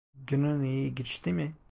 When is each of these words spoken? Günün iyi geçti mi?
Günün 0.27 0.63
iyi 0.63 0.95
geçti 0.95 1.33
mi? 1.33 1.55